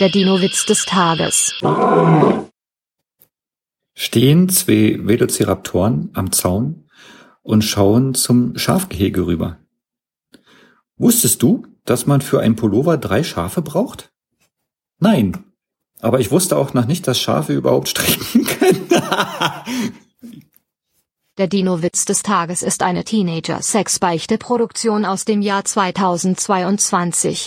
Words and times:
Der 0.00 0.08
Dino-Witz 0.08 0.66
des 0.66 0.86
Tages. 0.86 1.54
Stehen 3.94 4.48
zwei 4.48 4.98
Velociraptoren 5.00 6.10
am 6.14 6.32
Zaun 6.32 6.88
und 7.42 7.62
schauen 7.62 8.14
zum 8.14 8.58
Schafgehege 8.58 9.26
rüber. 9.26 9.58
Wusstest 10.96 11.44
du, 11.44 11.64
dass 11.84 12.06
man 12.06 12.22
für 12.22 12.40
ein 12.40 12.56
Pullover 12.56 12.96
drei 12.96 13.22
Schafe 13.22 13.62
braucht? 13.62 14.10
Nein. 14.98 15.44
Aber 16.00 16.18
ich 16.18 16.32
wusste 16.32 16.56
auch 16.56 16.74
noch 16.74 16.86
nicht, 16.86 17.06
dass 17.06 17.20
Schafe 17.20 17.52
überhaupt 17.52 17.88
strecken 17.90 18.44
können. 18.44 18.88
Der 21.36 21.48
Dino-Witz 21.48 22.04
des 22.04 22.22
Tages 22.22 22.62
ist 22.62 22.82
eine 22.82 23.02
Teenager-Sex-Beichte-Produktion 23.02 25.04
aus 25.04 25.24
dem 25.24 25.42
Jahr 25.42 25.64
2022. 25.64 27.42